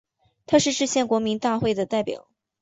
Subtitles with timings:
[0.47, 2.27] 他是制宪国民大会代表。